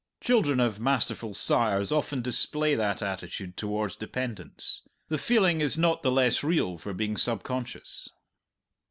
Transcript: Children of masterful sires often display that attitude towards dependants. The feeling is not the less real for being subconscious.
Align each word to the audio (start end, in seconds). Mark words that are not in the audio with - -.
Children 0.19 0.59
of 0.59 0.79
masterful 0.79 1.35
sires 1.35 1.91
often 1.91 2.23
display 2.23 2.73
that 2.73 3.03
attitude 3.03 3.55
towards 3.55 3.95
dependants. 3.95 4.81
The 5.09 5.19
feeling 5.19 5.61
is 5.61 5.77
not 5.77 6.01
the 6.01 6.11
less 6.11 6.43
real 6.43 6.79
for 6.79 6.91
being 6.95 7.17
subconscious. 7.17 8.09